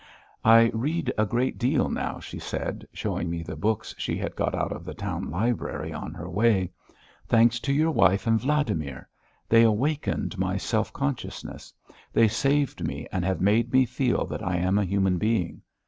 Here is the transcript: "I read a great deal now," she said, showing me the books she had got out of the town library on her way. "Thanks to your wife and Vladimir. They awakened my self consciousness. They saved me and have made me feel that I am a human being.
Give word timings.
"I 0.43 0.71
read 0.73 1.13
a 1.15 1.27
great 1.27 1.59
deal 1.59 1.87
now," 1.87 2.19
she 2.19 2.39
said, 2.39 2.87
showing 2.91 3.29
me 3.29 3.43
the 3.43 3.55
books 3.55 3.93
she 3.99 4.17
had 4.17 4.35
got 4.35 4.55
out 4.55 4.71
of 4.71 4.83
the 4.83 4.95
town 4.95 5.29
library 5.29 5.93
on 5.93 6.11
her 6.15 6.27
way. 6.27 6.71
"Thanks 7.27 7.59
to 7.59 7.71
your 7.71 7.91
wife 7.91 8.25
and 8.25 8.41
Vladimir. 8.41 9.07
They 9.47 9.61
awakened 9.61 10.39
my 10.39 10.57
self 10.57 10.91
consciousness. 10.91 11.71
They 12.11 12.27
saved 12.27 12.83
me 12.83 13.05
and 13.11 13.23
have 13.23 13.41
made 13.41 13.71
me 13.71 13.85
feel 13.85 14.25
that 14.25 14.41
I 14.43 14.57
am 14.57 14.79
a 14.79 14.85
human 14.85 15.19
being. 15.19 15.61